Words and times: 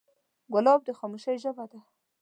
ګلاب 0.53 0.79
د 0.85 0.89
خاموشۍ 0.97 1.35
ژبه 1.43 1.65
ده. 1.71 1.79